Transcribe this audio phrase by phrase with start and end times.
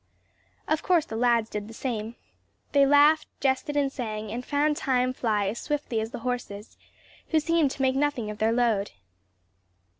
[0.67, 2.15] Of course the lads did the same.
[2.71, 6.75] They laughed, jested and sang, and found time fly as swiftly as the horses;
[7.27, 8.89] who seemed to make nothing of their load.